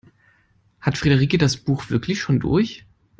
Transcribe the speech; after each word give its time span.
Hat 0.79 0.97
Friederike 0.97 1.37
das 1.37 1.57
Buch 1.57 1.91
wirklich 1.91 2.19
schon 2.19 2.39
durch? 2.39 2.87